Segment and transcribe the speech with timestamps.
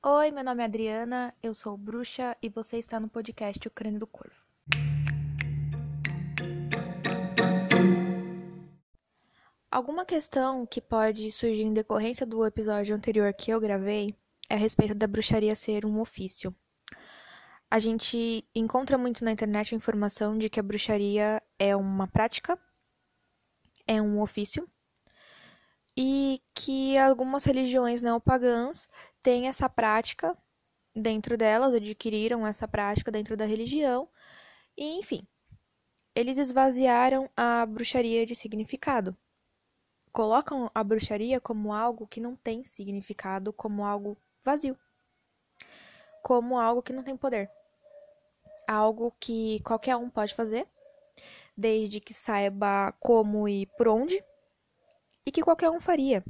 [0.00, 3.98] Oi, meu nome é Adriana, eu sou bruxa e você está no podcast O Crânio
[3.98, 4.36] do Corvo.
[9.68, 14.14] Alguma questão que pode surgir em decorrência do episódio anterior que eu gravei
[14.48, 16.54] é a respeito da bruxaria ser um ofício.
[17.68, 22.56] A gente encontra muito na internet a informação de que a bruxaria é uma prática,
[23.84, 24.70] é um ofício,
[26.00, 28.88] e que algumas religiões neopagãs
[29.28, 30.34] têm essa prática
[30.96, 34.08] dentro delas, adquiriram essa prática dentro da religião,
[34.74, 35.28] e enfim,
[36.14, 39.14] eles esvaziaram a bruxaria de significado.
[40.12, 44.78] Colocam a bruxaria como algo que não tem significado, como algo vazio,
[46.22, 47.50] como algo que não tem poder.
[48.66, 50.66] Algo que qualquer um pode fazer,
[51.54, 54.24] desde que saiba como e por onde,
[55.26, 56.24] e que qualquer um faria.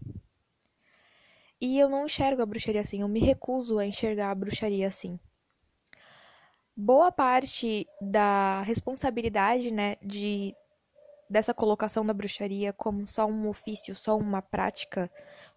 [1.61, 5.19] E eu não enxergo a bruxaria assim, eu me recuso a enxergar a bruxaria assim.
[6.77, 10.55] Boa parte da responsabilidade, né, de
[11.29, 15.11] dessa colocação da bruxaria como só um ofício, só uma prática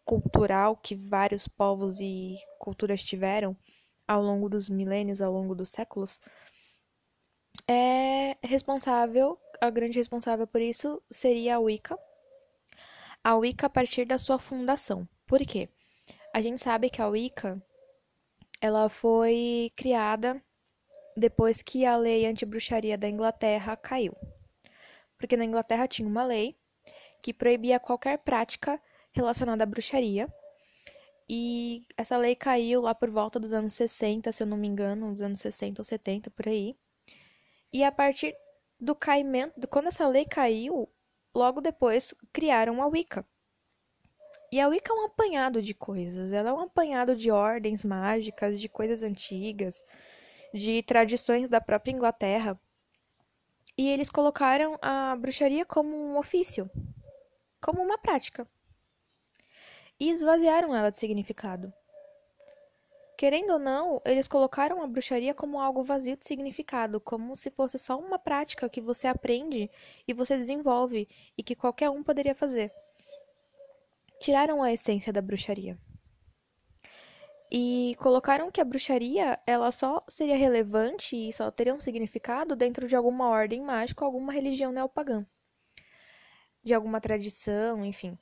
[0.04, 3.56] cultural que vários povos e culturas tiveram
[4.08, 6.20] ao longo dos milênios, ao longo dos séculos,
[7.68, 11.98] é responsável, a grande responsável por isso seria a Wicca.
[13.24, 15.08] A Wicca a partir da sua fundação.
[15.28, 15.70] Por quê?
[16.34, 17.62] A gente sabe que a Wicca
[18.62, 20.42] ela foi criada
[21.18, 24.16] depois que a lei anti-bruxaria da Inglaterra caiu.
[25.18, 26.58] Porque na Inglaterra tinha uma lei
[27.22, 30.34] que proibia qualquer prática relacionada à bruxaria.
[31.28, 35.12] E essa lei caiu lá por volta dos anos 60, se eu não me engano,
[35.12, 36.78] dos anos 60 ou 70 por aí.
[37.74, 38.34] E a partir
[38.80, 40.90] do caimento, quando essa lei caiu,
[41.36, 43.26] logo depois criaram a Wicca.
[44.52, 48.60] E a Wicca é um apanhado de coisas, ela é um apanhado de ordens mágicas,
[48.60, 49.82] de coisas antigas,
[50.54, 52.60] de tradições da própria Inglaterra.
[53.78, 56.70] E eles colocaram a bruxaria como um ofício,
[57.62, 58.46] como uma prática.
[59.98, 61.74] E esvaziaram ela de significado.
[63.18, 67.80] Querendo ou não, eles colocaram a bruxaria como algo vazio de significado, como se fosse
[67.80, 69.72] só uma prática que você aprende
[70.06, 71.08] e você desenvolve
[71.38, 72.74] e que qualquer um poderia fazer.
[74.22, 75.76] Tiraram a essência da bruxaria.
[77.52, 82.88] E colocaram que a bruxaria, ela só seria relevante e só teria um significado dentro
[82.88, 85.26] de alguma ordem mágica, alguma religião neopagã.
[86.62, 88.16] De alguma tradição, enfim.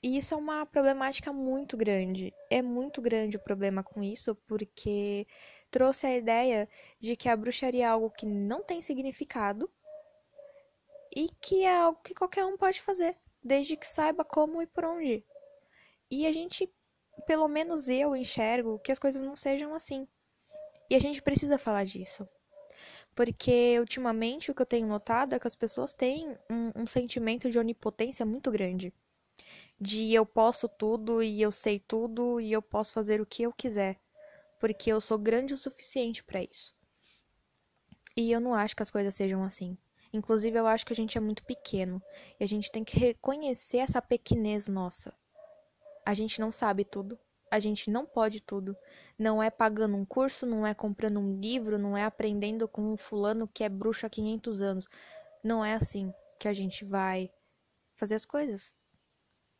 [0.00, 2.32] E isso é uma problemática muito grande.
[2.48, 5.26] É muito grande o problema com isso, porque
[5.68, 9.68] trouxe a ideia de que a bruxaria é algo que não tem significado
[11.12, 13.16] e que é algo que qualquer um pode fazer,
[13.46, 15.24] desde que saiba como e por onde.
[16.10, 16.70] E a gente,
[17.26, 20.06] pelo menos eu enxergo que as coisas não sejam assim.
[20.90, 22.28] E a gente precisa falar disso.
[23.14, 27.50] Porque ultimamente o que eu tenho notado é que as pessoas têm um, um sentimento
[27.50, 28.92] de onipotência muito grande
[29.80, 33.52] de eu posso tudo e eu sei tudo e eu posso fazer o que eu
[33.52, 34.00] quiser,
[34.58, 36.74] porque eu sou grande o suficiente para isso.
[38.16, 39.76] E eu não acho que as coisas sejam assim.
[40.16, 42.02] Inclusive, eu acho que a gente é muito pequeno
[42.40, 45.12] e a gente tem que reconhecer essa pequenez nossa.
[46.06, 47.18] A gente não sabe tudo,
[47.50, 48.74] a gente não pode tudo.
[49.18, 52.96] Não é pagando um curso, não é comprando um livro, não é aprendendo com um
[52.96, 54.88] fulano que é bruxo há 500 anos.
[55.44, 56.10] Não é assim
[56.40, 57.30] que a gente vai
[57.94, 58.72] fazer as coisas.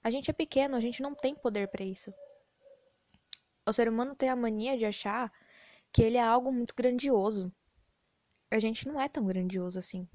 [0.03, 2.15] A gente é pequeno, a gente não tem poder para isso.
[3.67, 5.31] O ser humano tem a mania de achar
[5.93, 7.53] que ele é algo muito grandioso.
[8.51, 10.09] A gente não é tão grandioso assim.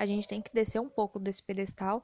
[0.00, 2.02] A gente tem que descer um pouco desse pedestal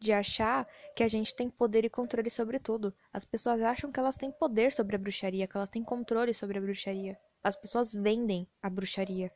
[0.00, 2.92] de achar que a gente tem poder e controle sobre tudo.
[3.12, 6.58] As pessoas acham que elas têm poder sobre a bruxaria, que elas têm controle sobre
[6.58, 7.16] a bruxaria.
[7.44, 9.30] As pessoas vendem a bruxaria.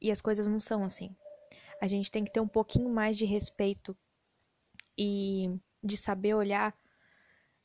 [0.00, 1.14] E as coisas não são assim.
[1.80, 3.96] A gente tem que ter um pouquinho mais de respeito
[4.98, 5.48] e
[5.80, 6.76] de saber olhar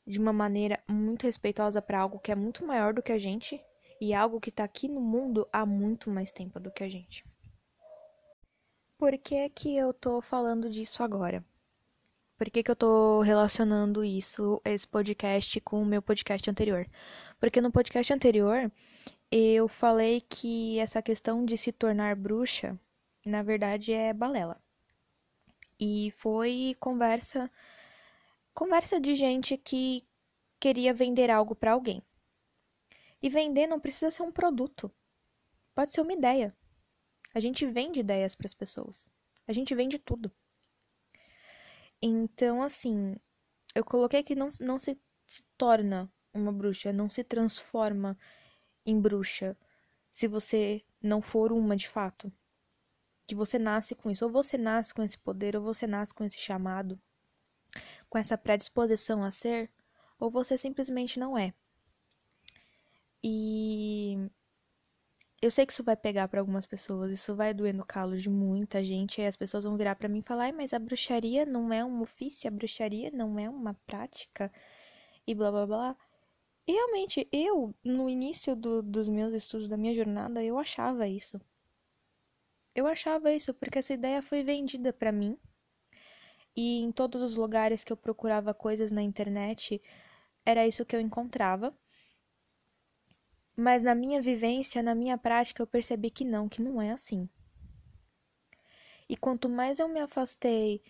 [0.06, 3.60] de uma maneira muito respeitosa para algo que é muito maior do que a gente
[4.00, 7.24] e algo que está aqui no mundo há muito mais tempo do que a gente.
[8.98, 11.44] Por que que eu tô falando disso agora?
[12.36, 16.86] Por que, que eu tô relacionando isso, esse podcast, com o meu podcast anterior?
[17.40, 18.70] Porque no podcast anterior
[19.30, 22.78] eu falei que essa questão de se tornar bruxa,
[23.24, 24.60] na verdade, é balela.
[25.80, 27.50] E foi conversa
[28.56, 30.02] Conversa de gente que
[30.58, 32.02] queria vender algo para alguém.
[33.20, 34.90] E vender não precisa ser um produto.
[35.74, 36.56] Pode ser uma ideia.
[37.36, 39.10] A gente vende ideias para as pessoas.
[39.46, 40.32] A gente vende tudo.
[42.00, 43.14] Então, assim,
[43.74, 48.16] eu coloquei que não, não se, se torna uma bruxa, não se transforma
[48.86, 49.54] em bruxa
[50.10, 52.32] se você não for uma de fato.
[53.26, 56.24] Que você nasce com isso, ou você nasce com esse poder, ou você nasce com
[56.24, 56.98] esse chamado,
[58.08, 59.70] com essa predisposição a ser,
[60.18, 61.52] ou você simplesmente não é.
[63.22, 64.30] E
[65.46, 68.28] eu sei que isso vai pegar para algumas pessoas, isso vai doer no calo de
[68.28, 71.72] muita gente, e as pessoas vão virar para mim e falar: mas a bruxaria não
[71.72, 74.52] é um ofício, a bruxaria não é uma prática,
[75.26, 75.96] e blá blá blá.
[76.66, 81.40] E realmente, eu, no início do, dos meus estudos, da minha jornada, eu achava isso.
[82.74, 85.38] Eu achava isso porque essa ideia foi vendida para mim.
[86.56, 89.80] E em todos os lugares que eu procurava coisas na internet,
[90.44, 91.76] era isso que eu encontrava.
[93.56, 97.28] Mas na minha vivência, na minha prática, eu percebi que não, que não é assim.
[99.08, 100.82] E quanto mais eu me afastei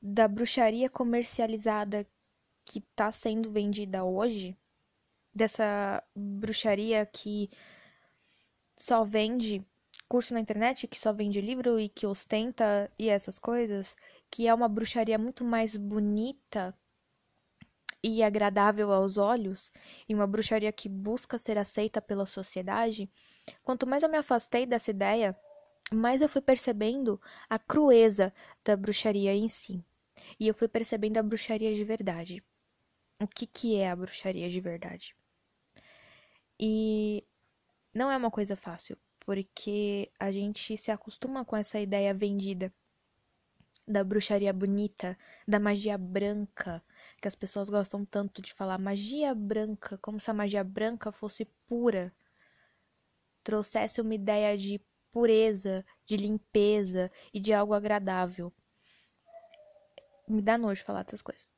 [0.00, 2.06] da bruxaria comercializada
[2.64, 4.56] que está sendo vendida hoje,
[5.34, 7.50] dessa bruxaria que
[8.76, 9.64] só vende
[10.08, 13.96] curso na internet, que só vende livro e que ostenta e essas coisas,
[14.30, 16.76] que é uma bruxaria muito mais bonita
[18.02, 19.70] e agradável aos olhos,
[20.08, 23.10] e uma bruxaria que busca ser aceita pela sociedade,
[23.62, 25.36] quanto mais eu me afastei dessa ideia,
[25.92, 28.32] mais eu fui percebendo a crueza
[28.64, 29.84] da bruxaria em si.
[30.38, 32.42] E eu fui percebendo a bruxaria de verdade.
[33.20, 35.14] O que, que é a bruxaria de verdade?
[36.58, 37.24] E
[37.92, 42.72] não é uma coisa fácil, porque a gente se acostuma com essa ideia vendida
[43.90, 46.82] da bruxaria bonita, da magia branca,
[47.20, 51.44] que as pessoas gostam tanto de falar magia branca, como se a magia branca fosse
[51.66, 52.14] pura,
[53.42, 58.52] trouxesse uma ideia de pureza, de limpeza e de algo agradável.
[60.28, 61.48] Me dá nojo falar dessas coisas.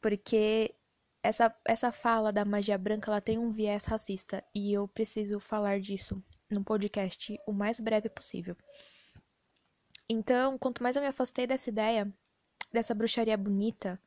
[0.00, 0.74] Porque
[1.22, 5.78] essa, essa fala da magia branca ela tem um viés racista e eu preciso falar
[5.78, 8.56] disso no podcast o mais breve possível.
[10.08, 12.10] Então, quanto mais eu me afastei dessa ideia,
[12.72, 14.00] dessa bruxaria bonita,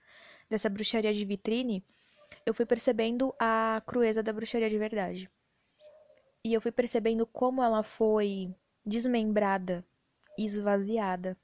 [0.49, 1.85] dessa bruxaria de vitrine,
[2.45, 5.29] eu fui percebendo a crueza da bruxaria de verdade.
[6.43, 9.85] E eu fui percebendo como ela foi desmembrada,
[10.37, 11.37] esvaziada,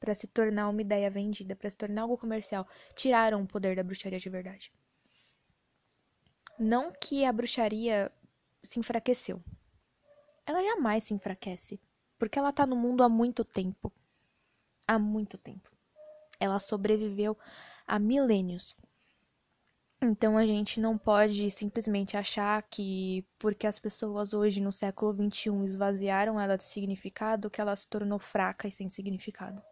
[0.00, 2.66] para se tornar uma ideia vendida, para se tornar algo comercial.
[2.94, 4.72] Tiraram o poder da bruxaria de verdade.
[6.58, 8.10] Não que a bruxaria
[8.62, 9.42] se enfraqueceu.
[10.46, 11.78] Ela jamais se enfraquece.
[12.18, 13.92] Porque ela tá no mundo há muito tempo.
[14.86, 15.70] Há muito tempo.
[16.40, 17.36] Ela sobreviveu
[17.86, 18.76] há milênios.
[20.00, 25.64] Então a gente não pode simplesmente achar que porque as pessoas hoje no século XXI
[25.64, 29.62] esvaziaram ela de significado, que ela se tornou fraca e sem significado.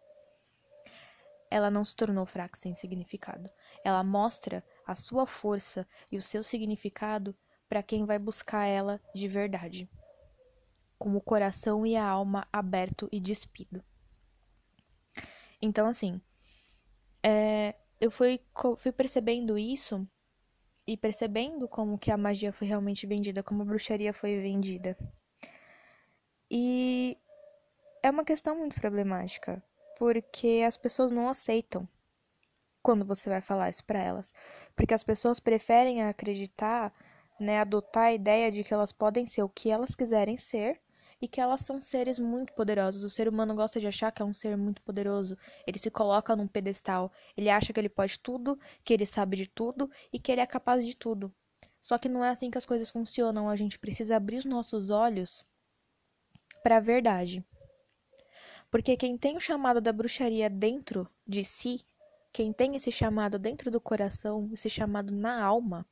[1.49, 3.49] Ela não se tornou fraca e sem significado.
[3.83, 7.35] Ela mostra a sua força e o seu significado
[7.69, 9.89] para quem vai buscar ela de verdade
[10.97, 13.83] com o coração e a alma aberto e despido.
[15.61, 16.21] Então, assim,
[17.23, 18.39] é, eu fui,
[18.77, 20.07] fui percebendo isso
[20.87, 24.95] e percebendo como que a magia foi realmente vendida, como a bruxaria foi vendida.
[26.49, 27.17] E
[28.03, 29.63] é uma questão muito problemática,
[29.97, 31.87] porque as pessoas não aceitam
[32.83, 34.31] quando você vai falar isso para elas,
[34.75, 36.93] porque as pessoas preferem acreditar,
[37.39, 40.79] né, adotar a ideia de que elas podem ser o que elas quiserem ser
[41.21, 43.03] e que elas são seres muito poderosos.
[43.03, 45.37] O ser humano gosta de achar que é um ser muito poderoso.
[45.65, 47.11] Ele se coloca num pedestal.
[47.35, 50.45] Ele acha que ele pode tudo, que ele sabe de tudo e que ele é
[50.45, 51.33] capaz de tudo.
[51.81, 53.49] Só que não é assim que as coisas funcionam.
[53.49, 55.45] A gente precisa abrir os nossos olhos
[56.63, 57.45] para a verdade.
[58.69, 61.85] Porque quem tem o chamado da bruxaria dentro de si,
[62.33, 65.87] quem tem esse chamado dentro do coração, esse chamado na alma,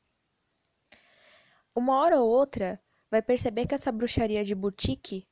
[1.74, 2.80] uma hora ou outra
[3.14, 5.28] vai perceber que essa bruxaria de boutique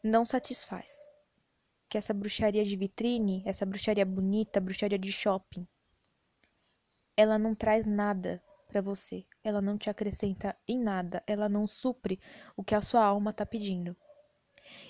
[0.00, 0.96] não satisfaz.
[1.88, 5.66] Que essa bruxaria de vitrine, essa bruxaria bonita, bruxaria de shopping,
[7.16, 9.26] ela não traz nada para você.
[9.42, 12.20] Ela não te acrescenta em nada, ela não supre
[12.56, 13.96] o que a sua alma está pedindo.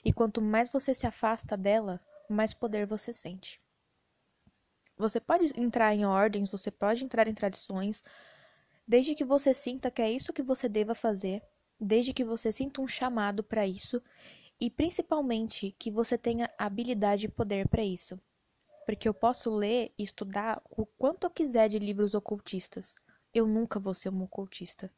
[0.04, 1.98] E quanto mais você se afasta dela,
[2.28, 3.62] mais poder você sente.
[4.98, 8.02] Você pode entrar em ordens, você pode entrar em tradições,
[8.86, 11.42] desde que você sinta que é isso que você deva fazer
[11.80, 14.02] desde que você sinta um chamado para isso
[14.60, 18.20] e principalmente que você tenha habilidade e poder para isso.
[18.84, 22.94] Porque eu posso ler e estudar o quanto eu quiser de livros ocultistas.
[23.32, 24.90] Eu nunca vou ser um ocultista.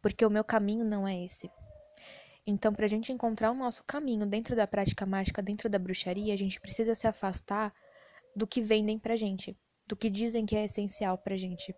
[0.00, 1.50] Porque o meu caminho não é esse.
[2.46, 6.32] Então, para a gente encontrar o nosso caminho dentro da prática mágica, dentro da bruxaria,
[6.32, 7.74] a gente precisa se afastar
[8.34, 9.54] do que vendem pra gente,
[9.86, 11.74] do que dizem que é essencial pra gente.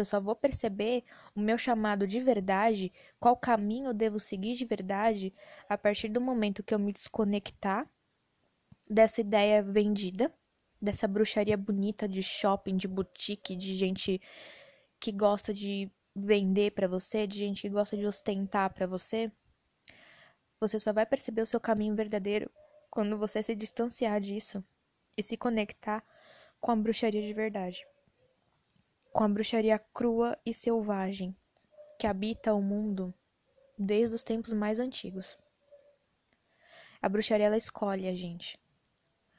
[0.00, 1.04] Eu só vou perceber
[1.34, 5.32] o meu chamado de verdade, qual caminho eu devo seguir de verdade,
[5.68, 7.86] a partir do momento que eu me desconectar
[8.88, 10.32] dessa ideia vendida,
[10.80, 14.20] dessa bruxaria bonita de shopping, de boutique, de gente
[14.98, 19.30] que gosta de vender para você, de gente que gosta de ostentar para você.
[20.58, 22.50] Você só vai perceber o seu caminho verdadeiro
[22.90, 24.64] quando você se distanciar disso
[25.14, 26.02] e se conectar
[26.58, 27.86] com a bruxaria de verdade.
[29.12, 31.36] Com a bruxaria crua e selvagem
[31.98, 33.12] que habita o mundo
[33.76, 35.36] desde os tempos mais antigos.
[37.02, 38.56] A bruxaria ela escolhe a gente.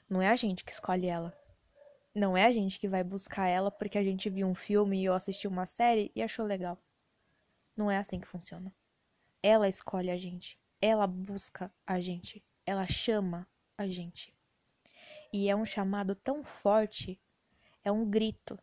[0.10, 1.34] Não é a gente que escolhe ela.
[2.14, 5.16] Não é a gente que vai buscar ela porque a gente viu um filme ou
[5.16, 6.78] assistiu uma série e achou legal.
[7.76, 8.76] Não é assim que funciona.
[9.42, 10.60] Ela escolhe a gente.
[10.82, 12.44] Ela busca a gente.
[12.66, 13.48] Ela chama
[13.78, 14.36] a gente.
[15.32, 17.18] E é um chamado tão forte,
[17.86, 18.60] é um grito.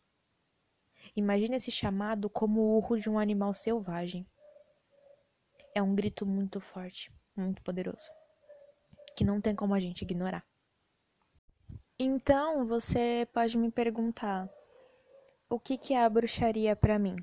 [1.17, 4.27] Imagina esse chamado como o urro de um animal selvagem.
[5.75, 8.11] É um grito muito forte, muito poderoso,
[9.17, 10.45] que não tem como a gente ignorar.
[11.99, 14.49] Então, você pode me perguntar:
[15.49, 17.17] o que, que é a bruxaria para mim?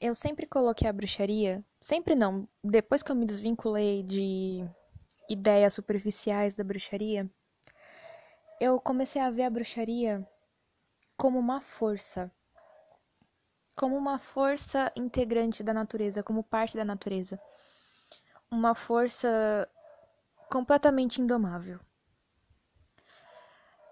[0.00, 4.64] Eu sempre coloquei a bruxaria, sempre não, depois que eu me desvinculei de
[5.28, 7.30] ideias superficiais da bruxaria,
[8.60, 10.26] eu comecei a ver a bruxaria
[11.20, 12.32] como uma força.
[13.76, 17.38] Como uma força integrante da natureza, como parte da natureza.
[18.50, 19.68] Uma força
[20.48, 21.78] completamente indomável.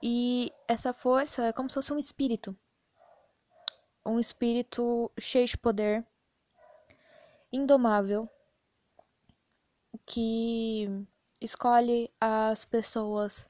[0.02, 2.56] E essa força é como se fosse um espírito.
[4.06, 6.06] Um espírito cheio de poder,
[7.52, 8.26] indomável,
[10.06, 10.88] que
[11.42, 13.47] escolhe as pessoas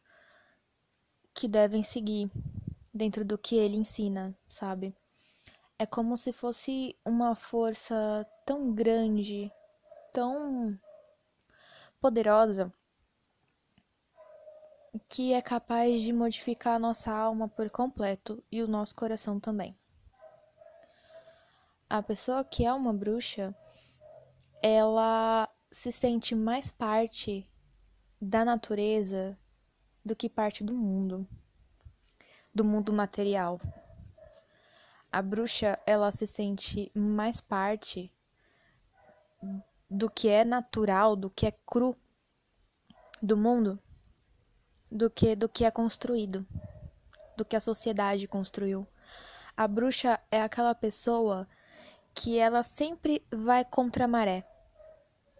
[1.33, 2.29] que devem seguir
[2.99, 4.93] dentro do que ele ensina, sabe?
[5.79, 9.51] É como se fosse uma força tão grande,
[10.13, 10.77] tão
[12.01, 12.73] poderosa,
[15.09, 19.79] que é capaz de modificar a nossa alma por completo e o nosso coração também.
[21.89, 23.55] A pessoa que é uma bruxa,
[24.61, 27.49] ela se sente mais parte
[28.21, 29.39] da natureza
[30.05, 31.27] do que parte do mundo,
[32.59, 33.61] do mundo material.
[35.13, 38.13] A bruxa, ela se sente mais parte
[39.89, 41.97] do que é natural, do que é cru
[43.23, 43.79] do mundo,
[44.91, 46.45] do que do que é construído,
[47.37, 48.85] do que a sociedade construiu.
[49.57, 51.47] A bruxa é aquela pessoa
[52.13, 54.45] que ela sempre vai contra a maré.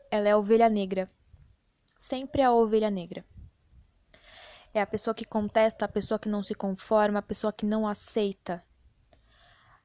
[0.09, 1.11] Ela é a ovelha negra.
[1.99, 3.25] Sempre a ovelha negra.
[4.73, 7.89] É a pessoa que contesta, a pessoa que não se conforma, a pessoa que não
[7.89, 8.63] aceita.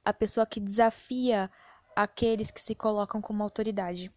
[0.03, 1.49] A pessoa que desafia
[1.95, 4.11] aqueles que se colocam como autoridade.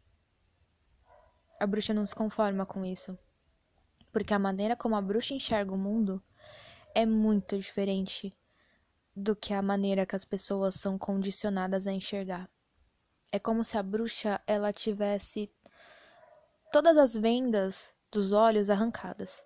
[1.61, 3.17] A bruxa não se conforma com isso.
[4.13, 6.23] Porque a maneira como a bruxa enxerga o mundo
[6.95, 8.37] é muito diferente
[9.15, 12.51] do que a maneira que as pessoas são condicionadas a enxergar.
[13.31, 15.51] É como se a bruxa ela tivesse
[16.73, 19.46] todas as vendas dos olhos arrancadas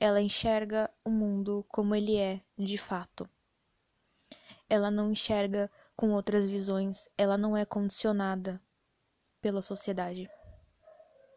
[0.00, 3.28] ela enxerga o mundo como ele é de fato.
[4.68, 8.62] Ela não enxerga com outras visões, ela não é condicionada
[9.40, 10.30] pela sociedade,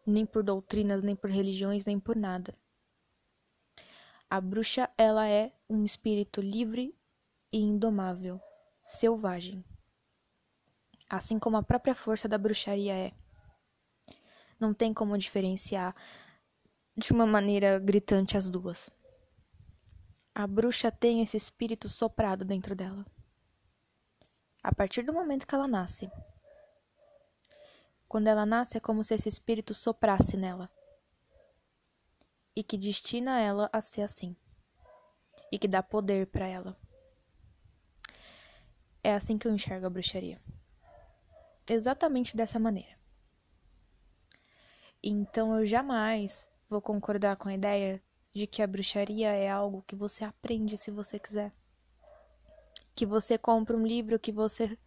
[0.06, 2.54] nem por doutrinas, nem por religiões, nem por nada.
[4.30, 6.96] A bruxa, ela é um espírito livre
[7.52, 8.40] e indomável,
[8.84, 9.64] selvagem,
[11.08, 13.12] assim como a própria força da bruxaria é.
[14.58, 15.94] Não tem como diferenciar
[16.96, 18.90] de uma maneira gritante as duas.
[20.34, 23.06] A bruxa tem esse espírito soprado dentro dela.
[24.62, 26.10] A partir do momento que ela nasce.
[28.06, 30.70] Quando ela nasce, é como se esse espírito soprasse nela.
[32.54, 34.36] E que destina ela a ser assim.
[35.50, 36.78] E que dá poder para ela.
[39.02, 40.40] É assim que eu enxergo a bruxaria.
[41.66, 42.98] Exatamente dessa maneira.
[45.02, 48.02] Então eu jamais Vou concordar com a ideia
[48.32, 51.52] de que a bruxaria é algo que você aprende se você quiser.
[52.94, 54.78] Que você compra um livro, que você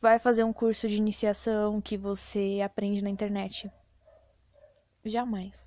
[0.00, 3.70] vai fazer um curso de iniciação, que você aprende na internet.
[5.04, 5.64] Jamais.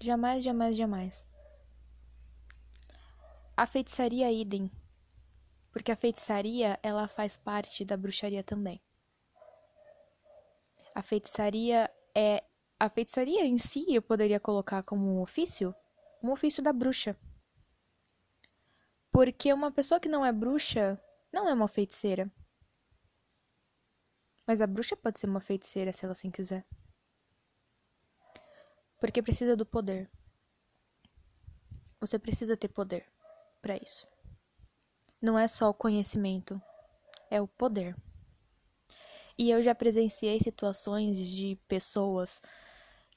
[0.00, 1.26] Jamais, jamais, jamais.
[3.54, 4.70] A feitiçaria é idem.
[5.70, 8.80] Porque a feitiçaria, ela faz parte da bruxaria também.
[10.94, 12.42] A feitiçaria é
[12.82, 15.72] a feitiçaria em si eu poderia colocar como um ofício,
[16.20, 17.16] um ofício da bruxa.
[19.12, 21.00] Porque uma pessoa que não é bruxa
[21.32, 22.28] não é uma feiticeira.
[24.44, 26.66] Mas a bruxa pode ser uma feiticeira se ela assim quiser.
[28.98, 30.10] Porque precisa do poder.
[32.00, 33.06] Você precisa ter poder
[33.60, 34.08] para isso.
[35.20, 36.60] Não é só o conhecimento,
[37.30, 37.94] é o poder.
[39.38, 42.42] E eu já presenciei situações de pessoas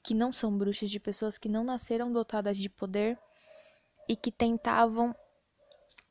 [0.06, 3.18] que não são bruxas, de pessoas que não nasceram dotadas de poder
[4.08, 5.12] e que tentavam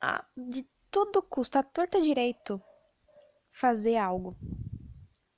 [0.01, 2.61] a, de todo custo, a torta direito,
[3.53, 4.35] fazer algo.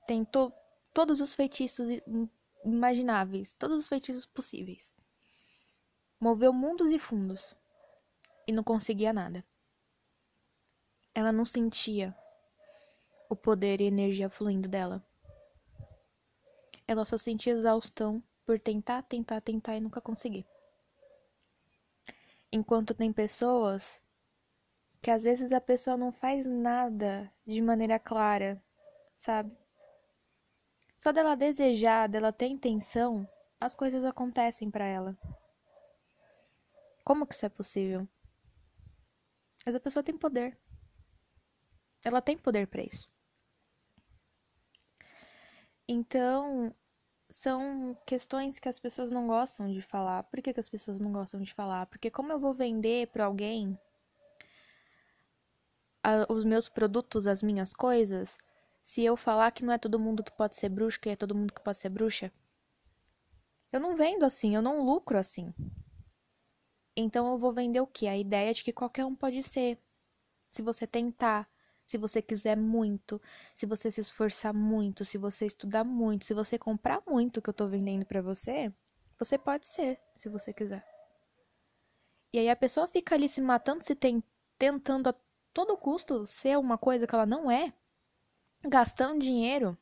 [0.07, 0.51] Tentou
[0.91, 1.87] todos os feitiços
[2.65, 4.91] imagináveis, todos os feitiços possíveis.
[6.19, 7.55] Moveu mundos e fundos
[8.47, 9.45] e não conseguia nada.
[11.13, 12.17] Ela não sentia
[13.29, 15.05] o poder e energia fluindo dela.
[16.87, 20.47] Ela só sentia exaustão por tentar, tentar, tentar e nunca conseguir.
[22.49, 24.01] Enquanto tem pessoas
[25.01, 28.63] que às vezes a pessoa não faz nada de maneira clara,
[29.17, 29.51] sabe?
[30.97, 33.27] Só dela desejar, dela ter intenção,
[33.59, 35.17] as coisas acontecem para ela.
[37.03, 38.07] Como que isso é possível?
[39.65, 40.57] Mas a pessoa tem poder.
[42.01, 43.11] Ela tem poder para isso.
[45.85, 46.73] Então,
[47.29, 50.23] são questões que as pessoas não gostam de falar.
[50.23, 51.85] Por que, que as pessoas não gostam de falar?
[51.87, 53.77] Porque como eu vou vender para alguém
[56.03, 58.37] a, os meus produtos, as minhas coisas,
[58.81, 61.35] se eu falar que não é todo mundo que pode ser bruxa, que é todo
[61.35, 62.31] mundo que pode ser bruxa?
[63.71, 65.53] Eu não vendo assim, eu não lucro assim.
[66.95, 68.07] Então eu vou vender o que?
[68.07, 69.77] A ideia de que qualquer um pode ser.
[70.49, 71.47] Se você tentar,
[71.87, 73.19] se você quiser muito,
[73.55, 77.53] se você se esforçar muito, se você estudar muito, se você comprar muito que eu
[77.53, 78.71] tô vendendo para você,
[79.17, 80.85] você pode ser, se você quiser.
[82.33, 84.21] E aí a pessoa fica ali se matando, se tem,
[84.57, 85.15] tentando a
[85.53, 87.73] todo custo ser uma coisa que ela não é,
[88.65, 89.77] gastando dinheiro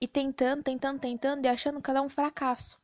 [0.00, 2.76] e tentando, tentando, tentando e achando que ela é um fracasso.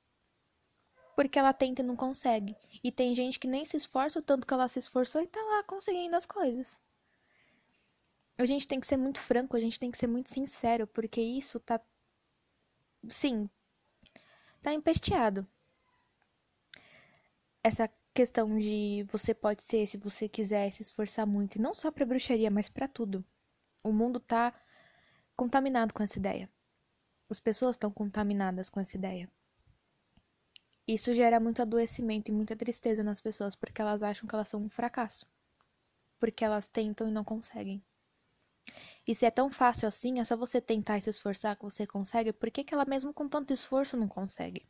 [1.17, 2.57] Porque ela tenta e não consegue.
[2.83, 5.41] E tem gente que nem se esforça o tanto que ela se esforçou e tá
[5.41, 6.79] lá conseguindo as coisas
[8.37, 11.21] a gente tem que ser muito franco, a gente tem que ser muito sincero, porque
[11.21, 11.81] isso tá.
[13.09, 13.49] Sim,
[14.63, 15.47] tá empesteado.
[17.63, 21.91] Essa questão de você pode ser se você quiser se esforçar muito, e não só
[21.91, 23.25] pra bruxaria, mas para tudo.
[23.83, 24.53] O mundo tá
[25.37, 26.49] contaminado com essa ideia.
[27.29, 29.29] As pessoas estão contaminadas com essa ideia.
[30.87, 34.63] Isso gera muito adoecimento e muita tristeza nas pessoas porque elas acham que elas são
[34.63, 35.27] um fracasso.
[36.21, 37.83] Porque elas tentam e não conseguem.
[39.07, 41.87] E se é tão fácil assim, é só você tentar e se esforçar que você
[41.87, 44.67] consegue, por que, que ela mesmo com tanto esforço não consegue?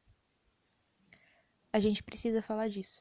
[1.73, 3.01] A gente precisa falar disso.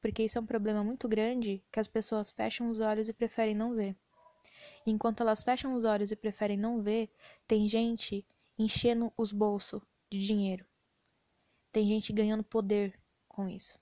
[0.00, 3.54] Porque isso é um problema muito grande que as pessoas fecham os olhos e preferem
[3.54, 3.96] não ver.
[4.86, 7.10] enquanto elas fecham os olhos e preferem não ver,
[7.46, 8.26] tem gente
[8.58, 10.64] enchendo os bolsos de dinheiro.
[11.72, 12.98] Tem gente ganhando poder
[13.28, 13.78] com isso.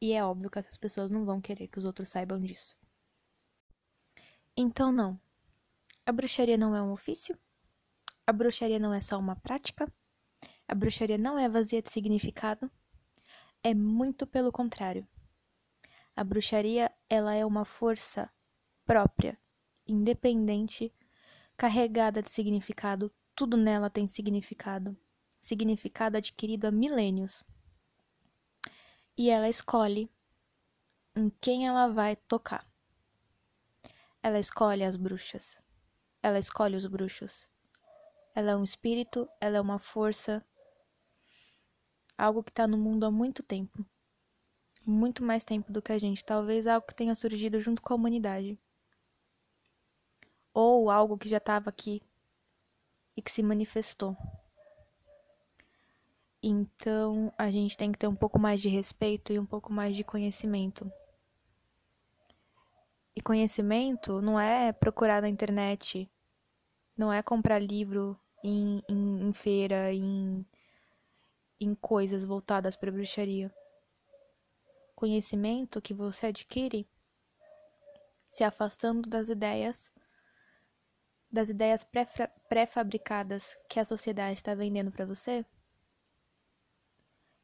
[0.00, 2.79] E é óbvio que essas pessoas não vão querer que os outros saibam disso.
[4.62, 5.18] Então, não.
[6.04, 7.34] A bruxaria não é um ofício.
[8.26, 9.90] A bruxaria não é só uma prática.
[10.68, 12.70] A bruxaria não é vazia de significado.
[13.62, 15.08] É muito pelo contrário.
[16.14, 18.30] A bruxaria, ela é uma força
[18.84, 19.38] própria,
[19.86, 20.92] independente,
[21.56, 23.10] carregada de significado.
[23.34, 24.94] Tudo nela tem significado.
[25.40, 27.42] Significado adquirido há milênios.
[29.16, 30.10] E ela escolhe
[31.16, 32.69] em quem ela vai tocar.
[34.22, 35.58] Ela escolhe as bruxas.
[36.22, 37.48] Ela escolhe os bruxos.
[38.34, 40.44] Ela é um espírito, ela é uma força,
[42.18, 43.84] algo que está no mundo há muito tempo.
[44.84, 46.22] Muito mais tempo do que a gente.
[46.22, 48.58] Talvez algo que tenha surgido junto com a humanidade.
[50.52, 52.02] Ou algo que já estava aqui
[53.16, 54.14] e que se manifestou.
[56.42, 59.96] Então a gente tem que ter um pouco mais de respeito e um pouco mais
[59.96, 60.92] de conhecimento
[63.20, 66.10] e conhecimento não é procurar na internet,
[66.96, 70.46] não é comprar livro em, em, em feira, em,
[71.60, 73.54] em coisas voltadas para bruxaria.
[74.94, 76.88] Conhecimento que você adquire
[78.26, 79.92] se afastando das ideias
[81.30, 81.86] das ideias
[82.48, 85.44] pré-fabricadas que a sociedade está vendendo para você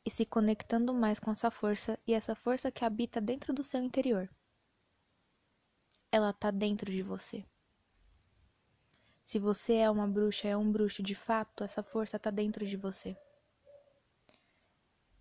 [0.04, 3.80] e se conectando mais com essa força e essa força que habita dentro do seu
[3.80, 4.28] interior
[6.16, 7.44] ela tá dentro de você.
[9.22, 12.74] Se você é uma bruxa, é um bruxo de fato, essa força tá dentro de
[12.74, 13.14] você.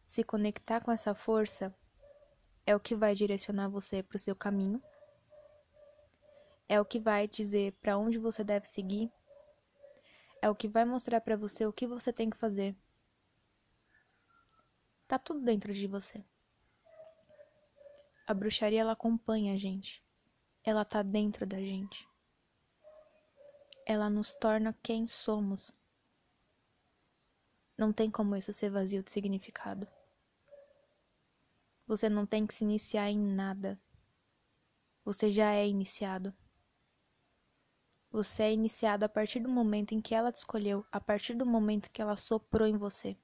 [0.06, 1.76] Se conectar com essa força
[2.66, 4.82] é o que vai direcionar você para o seu caminho,
[6.70, 9.12] é o que vai dizer para onde você deve seguir,
[10.42, 12.74] é o que vai mostrar para você o que você tem que fazer.
[15.10, 16.24] Tá tudo dentro de você.
[18.26, 20.05] A bruxaria ela acompanha a gente.
[20.66, 22.10] Ela tá dentro da gente.
[23.86, 25.72] Ela nos torna quem somos.
[27.78, 29.88] Não tem como isso ser vazio de significado.
[31.86, 33.80] Você não tem que se iniciar em nada.
[35.04, 36.34] Você já é iniciado.
[38.10, 41.46] Você é iniciado a partir do momento em que ela te escolheu, a partir do
[41.46, 43.16] momento que ela soprou em você.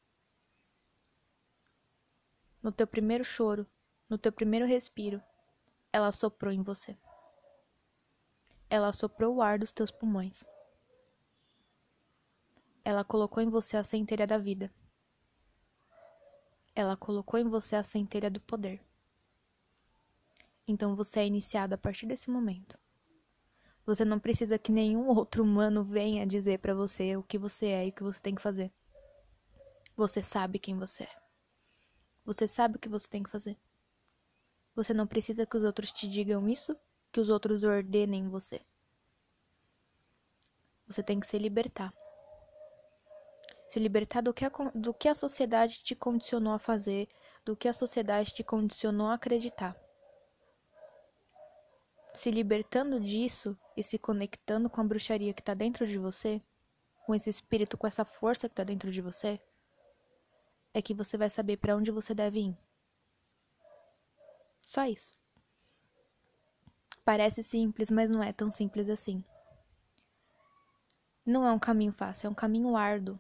[2.62, 3.66] No teu primeiro choro,
[4.08, 5.24] no teu primeiro respiro,
[5.92, 6.96] ela soprou em você.
[8.72, 10.46] Ela soprou o ar dos teus pulmões.
[12.86, 14.74] Ela colocou em você a centelha da vida.
[16.74, 18.82] Ela colocou em você a centelha do poder.
[20.66, 22.80] Então você é iniciado a partir desse momento.
[23.86, 27.88] Você não precisa que nenhum outro humano venha dizer para você o que você é
[27.88, 28.72] e o que você tem que fazer.
[29.98, 31.22] Você sabe quem você é.
[32.24, 33.60] Você sabe o que você tem que fazer.
[34.74, 36.74] Você não precisa que os outros te digam isso,
[37.12, 38.62] que os outros ordenem você.
[40.88, 41.94] Você tem que se libertar
[43.72, 47.08] se libertar do que, a, do que a sociedade te condicionou a fazer,
[47.46, 49.78] do que a sociedade te condicionou a acreditar.
[52.14, 56.42] Se libertando disso e se conectando com a bruxaria que está dentro de você,
[57.06, 59.40] com esse espírito, com essa força que está dentro de você,
[60.74, 62.58] é que você vai saber para onde você deve ir.
[64.60, 65.16] Só isso.
[67.04, 69.24] Parece simples, mas não é tão simples assim.
[71.26, 73.20] Não é um caminho fácil, é um caminho árduo.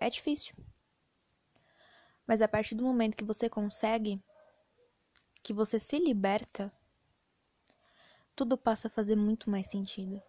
[0.00, 0.54] É difícil.
[2.26, 4.22] Mas a partir do momento que você consegue,
[5.42, 6.72] que você se liberta,
[8.34, 10.22] tudo passa a fazer muito mais sentido.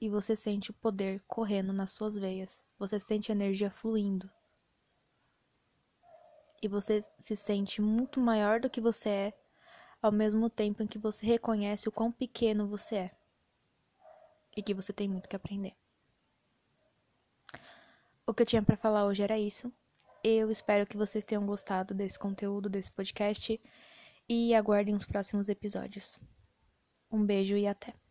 [0.00, 2.62] E você sente o poder correndo nas suas veias.
[2.78, 4.30] Você sente a energia fluindo.
[6.62, 9.39] E você se sente muito maior do que você é,
[10.02, 13.10] ao mesmo tempo em que você reconhece o quão pequeno você é.
[14.56, 15.74] E que você tem muito que aprender.
[18.26, 19.72] O que eu tinha para falar hoje era isso.
[20.22, 23.60] Eu espero que vocês tenham gostado desse conteúdo, desse podcast
[24.28, 26.18] e aguardem os próximos episódios.
[27.10, 28.09] Um beijo e até!